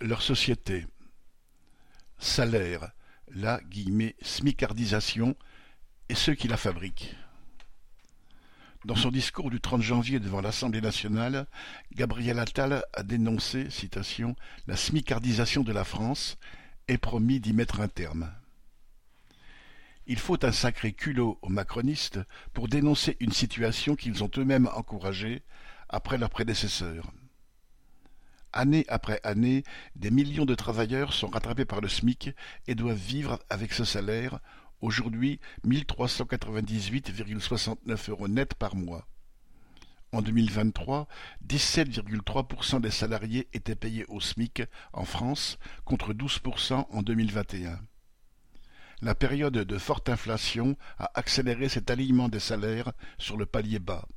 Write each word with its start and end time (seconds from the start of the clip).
Leur 0.00 0.22
société. 0.22 0.86
Salaire, 2.18 2.90
la 3.28 3.60
smicardisation 4.20 5.36
et 6.08 6.14
ceux 6.14 6.34
qui 6.34 6.48
la 6.48 6.56
fabriquent. 6.56 7.14
Dans 8.84 8.96
son 8.96 9.10
discours 9.10 9.50
du 9.50 9.60
30 9.60 9.82
janvier 9.82 10.18
devant 10.18 10.40
l'Assemblée 10.40 10.80
nationale, 10.80 11.46
Gabriel 11.94 12.38
Attal 12.38 12.84
a 12.92 13.02
dénoncé, 13.02 13.70
citation, 13.70 14.34
la 14.66 14.76
smicardisation 14.76 15.62
de 15.62 15.72
la 15.72 15.84
France 15.84 16.36
et 16.88 16.98
promis 16.98 17.38
d'y 17.38 17.52
mettre 17.52 17.80
un 17.80 17.88
terme. 17.88 18.32
Il 20.06 20.18
faut 20.18 20.44
un 20.44 20.52
sacré 20.52 20.92
culot 20.92 21.38
aux 21.42 21.48
macronistes 21.48 22.18
pour 22.54 22.66
dénoncer 22.66 23.16
une 23.20 23.32
situation 23.32 23.94
qu'ils 23.94 24.24
ont 24.24 24.30
eux-mêmes 24.36 24.70
encouragée 24.74 25.42
après 25.88 26.18
leurs 26.18 26.30
prédécesseurs. 26.30 27.12
Année 28.52 28.84
après 28.88 29.20
année, 29.24 29.64
des 29.94 30.10
millions 30.10 30.46
de 30.46 30.54
travailleurs 30.54 31.12
sont 31.12 31.28
rattrapés 31.28 31.66
par 31.66 31.80
le 31.80 31.88
SMIC 31.88 32.30
et 32.66 32.74
doivent 32.74 32.96
vivre 32.96 33.38
avec 33.50 33.72
ce 33.72 33.84
salaire, 33.84 34.40
aujourd'hui 34.80 35.38
1398,69 35.66 38.10
euros 38.10 38.28
net 38.28 38.54
par 38.54 38.74
mois. 38.74 39.06
En 40.12 40.22
2023, 40.22 41.06
17,3% 41.46 42.80
des 42.80 42.90
salariés 42.90 43.48
étaient 43.52 43.74
payés 43.74 44.06
au 44.08 44.20
SMIC 44.20 44.62
en 44.94 45.04
France 45.04 45.58
contre 45.84 46.14
12% 46.14 46.86
en 46.90 47.02
2021. 47.02 47.78
La 49.02 49.14
période 49.14 49.52
de 49.52 49.78
forte 49.78 50.08
inflation 50.08 50.78
a 50.98 51.10
accéléré 51.14 51.68
cet 51.68 51.90
alignement 51.90 52.30
des 52.30 52.40
salaires 52.40 52.92
sur 53.18 53.36
le 53.36 53.44
palier 53.44 53.78
bas. 53.78 54.08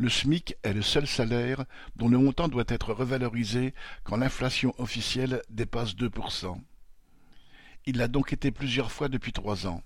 Le 0.00 0.08
SMIC 0.08 0.54
est 0.62 0.72
le 0.72 0.82
seul 0.82 1.08
salaire 1.08 1.64
dont 1.96 2.08
le 2.08 2.18
montant 2.18 2.46
doit 2.46 2.64
être 2.68 2.92
revalorisé 2.92 3.74
quand 4.04 4.16
l'inflation 4.16 4.72
officielle 4.78 5.42
dépasse 5.50 5.96
2%. 5.96 6.56
Il 7.86 7.96
l'a 7.96 8.06
donc 8.06 8.32
été 8.32 8.52
plusieurs 8.52 8.92
fois 8.92 9.08
depuis 9.08 9.32
trois 9.32 9.66
ans. 9.66 9.82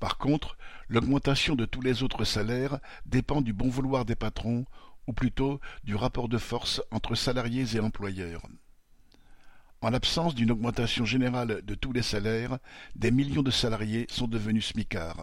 Par 0.00 0.18
contre, 0.18 0.58
l'augmentation 0.88 1.54
de 1.54 1.64
tous 1.64 1.80
les 1.80 2.02
autres 2.02 2.24
salaires 2.24 2.80
dépend 3.06 3.40
du 3.40 3.52
bon 3.52 3.68
vouloir 3.68 4.04
des 4.04 4.16
patrons, 4.16 4.64
ou 5.06 5.12
plutôt 5.12 5.60
du 5.84 5.94
rapport 5.94 6.28
de 6.28 6.38
force 6.38 6.82
entre 6.90 7.14
salariés 7.14 7.76
et 7.76 7.80
employeurs. 7.80 8.42
En 9.80 9.90
l'absence 9.90 10.34
d'une 10.34 10.50
augmentation 10.50 11.04
générale 11.04 11.62
de 11.62 11.74
tous 11.74 11.92
les 11.92 12.02
salaires, 12.02 12.58
des 12.96 13.10
millions 13.12 13.42
de 13.42 13.50
salariés 13.50 14.06
sont 14.08 14.26
devenus 14.26 14.66
smicards. 14.66 15.22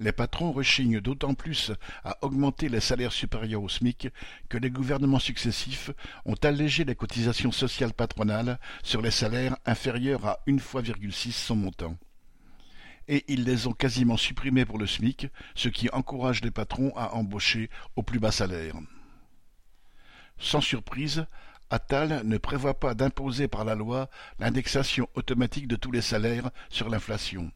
Les 0.00 0.12
patrons 0.12 0.50
rechignent 0.50 1.00
d'autant 1.00 1.34
plus 1.34 1.70
à 2.02 2.18
augmenter 2.22 2.68
les 2.68 2.80
salaires 2.80 3.12
supérieurs 3.12 3.62
au 3.62 3.68
SMIC 3.68 4.08
que 4.48 4.58
les 4.58 4.70
gouvernements 4.70 5.20
successifs 5.20 5.90
ont 6.24 6.34
allégé 6.42 6.84
les 6.84 6.96
cotisations 6.96 7.52
sociales 7.52 7.92
patronales 7.92 8.58
sur 8.82 9.00
les 9.02 9.12
salaires 9.12 9.56
inférieurs 9.66 10.26
à 10.26 10.40
une 10.46 10.58
fois 10.58 10.82
six 11.12 11.32
son 11.32 11.56
montant. 11.56 11.96
Et 13.06 13.24
ils 13.28 13.44
les 13.44 13.66
ont 13.66 13.72
quasiment 13.72 14.16
supprimées 14.16 14.64
pour 14.64 14.78
le 14.78 14.86
SMIC, 14.86 15.28
ce 15.54 15.68
qui 15.68 15.88
encourage 15.90 16.42
les 16.42 16.50
patrons 16.50 16.92
à 16.96 17.14
embaucher 17.14 17.70
au 17.94 18.02
plus 18.02 18.18
bas 18.18 18.32
salaire. 18.32 18.76
Sans 20.38 20.60
surprise, 20.60 21.26
Attal 21.70 22.22
ne 22.24 22.38
prévoit 22.38 22.80
pas 22.80 22.94
d'imposer 22.94 23.46
par 23.46 23.64
la 23.64 23.74
loi 23.74 24.08
l'indexation 24.38 25.08
automatique 25.14 25.68
de 25.68 25.76
tous 25.76 25.92
les 25.92 26.02
salaires 26.02 26.50
sur 26.68 26.88
l'inflation. 26.88 27.52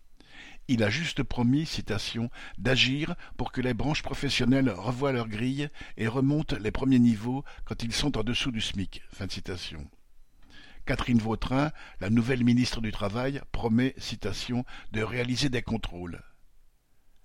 Il 0.70 0.82
a 0.82 0.90
juste 0.90 1.22
promis, 1.22 1.64
citation, 1.64 2.30
d'agir 2.58 3.14
pour 3.38 3.52
que 3.52 3.62
les 3.62 3.72
branches 3.72 4.02
professionnelles 4.02 4.68
revoient 4.68 5.12
leurs 5.12 5.28
grilles 5.28 5.70
et 5.96 6.06
remontent 6.08 6.56
les 6.60 6.70
premiers 6.70 6.98
niveaux 6.98 7.42
quand 7.64 7.82
ils 7.82 7.94
sont 7.94 8.18
en 8.18 8.22
dessous 8.22 8.52
du 8.52 8.60
SMIC. 8.60 9.02
Catherine 10.84 11.18
Vautrin, 11.18 11.72
la 12.00 12.10
nouvelle 12.10 12.44
ministre 12.44 12.82
du 12.82 12.92
Travail, 12.92 13.40
promet, 13.50 13.94
citation, 13.96 14.66
de 14.92 15.02
réaliser 15.02 15.48
des 15.48 15.62
contrôles. 15.62 16.22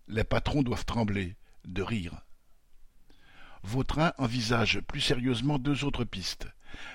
Les 0.08 0.24
patrons 0.24 0.64
doivent 0.64 0.86
trembler, 0.86 1.36
de 1.66 1.82
rire. 1.82 2.22
Vautrin 3.62 4.14
envisage 4.18 4.80
plus 4.82 5.02
sérieusement 5.02 5.60
deux 5.60 5.84
autres 5.84 6.06
pistes 6.06 6.48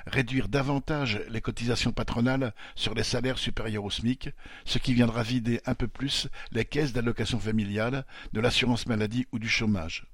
réduire 0.06 0.48
davantage 0.48 1.20
les 1.28 1.40
cotisations 1.40 1.92
patronales 1.92 2.54
sur 2.74 2.94
les 2.94 3.02
salaires 3.02 3.38
supérieurs 3.38 3.84
au 3.84 3.90
SMIC, 3.90 4.30
ce 4.64 4.78
qui 4.78 4.94
viendra 4.94 5.22
vider 5.22 5.60
un 5.66 5.74
peu 5.74 5.88
plus 5.88 6.28
les 6.52 6.64
caisses 6.64 6.92
d'allocation 6.92 7.38
familiale, 7.38 8.04
de 8.32 8.40
l'assurance 8.40 8.86
maladie 8.86 9.26
ou 9.32 9.38
du 9.38 9.48
chômage. 9.48 10.06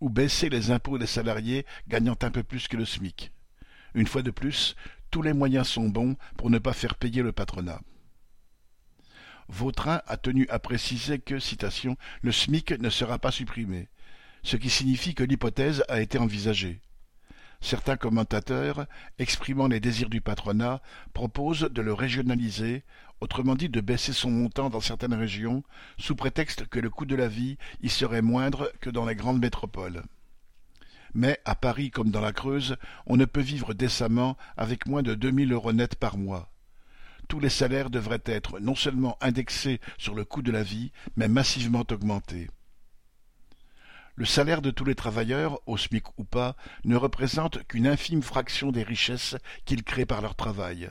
Ou 0.00 0.08
baisser 0.08 0.48
les 0.48 0.70
impôts 0.70 0.98
des 0.98 1.06
salariés 1.06 1.66
gagnant 1.88 2.16
un 2.22 2.30
peu 2.30 2.42
plus 2.42 2.68
que 2.68 2.76
le 2.76 2.84
SMIC. 2.84 3.32
Une 3.94 4.06
fois 4.06 4.22
de 4.22 4.30
plus, 4.30 4.76
tous 5.10 5.22
les 5.22 5.32
moyens 5.32 5.68
sont 5.68 5.88
bons 5.88 6.16
pour 6.36 6.50
ne 6.50 6.58
pas 6.58 6.72
faire 6.72 6.94
payer 6.94 7.22
le 7.22 7.32
patronat. 7.32 7.80
Vautrin 9.48 10.00
a 10.06 10.16
tenu 10.16 10.46
à 10.48 10.60
préciser 10.60 11.18
que, 11.18 11.40
citation, 11.40 11.96
le 12.22 12.30
SMIC 12.30 12.78
ne 12.78 12.88
sera 12.88 13.18
pas 13.18 13.32
supprimé, 13.32 13.88
ce 14.44 14.56
qui 14.56 14.70
signifie 14.70 15.14
que 15.14 15.24
l'hypothèse 15.24 15.84
a 15.88 16.00
été 16.00 16.18
envisagée. 16.18 16.80
Certains 17.60 17.96
commentateurs, 17.96 18.86
exprimant 19.18 19.68
les 19.68 19.80
désirs 19.80 20.08
du 20.08 20.20
patronat, 20.20 20.80
proposent 21.12 21.70
de 21.70 21.82
le 21.82 21.92
régionaliser, 21.92 22.84
autrement 23.20 23.54
dit 23.54 23.68
de 23.68 23.80
baisser 23.82 24.14
son 24.14 24.30
montant 24.30 24.70
dans 24.70 24.80
certaines 24.80 25.14
régions, 25.14 25.62
sous 25.98 26.16
prétexte 26.16 26.66
que 26.66 26.80
le 26.80 26.88
coût 26.88 27.04
de 27.04 27.16
la 27.16 27.28
vie 27.28 27.58
y 27.82 27.90
serait 27.90 28.22
moindre 28.22 28.72
que 28.80 28.88
dans 28.88 29.04
les 29.04 29.14
grandes 29.14 29.40
métropoles. 29.40 30.02
Mais 31.12 31.38
à 31.44 31.54
Paris 31.54 31.90
comme 31.90 32.10
dans 32.10 32.20
la 32.20 32.32
Creuse, 32.32 32.76
on 33.06 33.16
ne 33.16 33.24
peut 33.26 33.40
vivre 33.40 33.74
décemment 33.74 34.36
avec 34.56 34.86
moins 34.86 35.02
de 35.02 35.14
deux 35.14 35.30
mille 35.30 35.52
euros 35.52 35.72
nets 35.72 35.96
par 35.96 36.16
mois. 36.16 36.50
Tous 37.28 37.40
les 37.40 37.50
salaires 37.50 37.90
devraient 37.90 38.22
être 38.24 38.58
non 38.58 38.74
seulement 38.74 39.18
indexés 39.20 39.80
sur 39.98 40.14
le 40.14 40.24
coût 40.24 40.42
de 40.42 40.50
la 40.50 40.62
vie, 40.62 40.92
mais 41.16 41.28
massivement 41.28 41.84
augmentés. 41.90 42.48
Le 44.20 44.26
salaire 44.26 44.60
de 44.60 44.70
tous 44.70 44.84
les 44.84 44.94
travailleurs, 44.94 45.58
au 45.64 45.78
SMIC 45.78 46.04
ou 46.18 46.24
pas, 46.24 46.54
ne 46.84 46.94
représente 46.94 47.66
qu'une 47.66 47.86
infime 47.86 48.20
fraction 48.20 48.70
des 48.70 48.82
richesses 48.82 49.34
qu'ils 49.64 49.82
créent 49.82 50.04
par 50.04 50.20
leur 50.20 50.34
travail. 50.34 50.90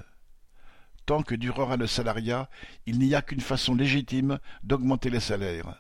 Tant 1.06 1.22
que 1.22 1.36
durera 1.36 1.78
le 1.78 1.86
salariat, 1.86 2.50
il 2.88 2.98
n'y 2.98 3.14
a 3.14 3.22
qu'une 3.22 3.40
façon 3.40 3.76
légitime 3.76 4.40
d'augmenter 4.64 5.12
les 5.12 5.20
salaires. 5.20 5.80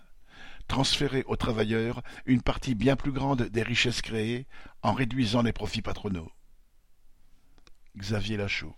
Transférer 0.67 1.23
aux 1.25 1.38
travailleurs 1.38 2.03
une 2.27 2.43
partie 2.43 2.75
bien 2.75 2.95
plus 2.95 3.11
grande 3.11 3.41
des 3.41 3.63
richesses 3.63 4.03
créées 4.03 4.45
en 4.83 4.93
réduisant 4.93 5.41
les 5.41 5.51
profits 5.51 5.81
patronaux. 5.81 6.31
Xavier 7.97 8.38
Lachaud 8.38 8.75